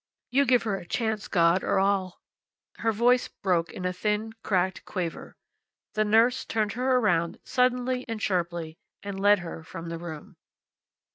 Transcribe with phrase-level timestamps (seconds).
[0.31, 2.19] You give her a chance, God, or I'll"
[2.79, 5.35] Her voice broke in a thin, cracked quaver.
[5.93, 10.37] The nurse turned her around, suddenly and sharply, and led her from the room.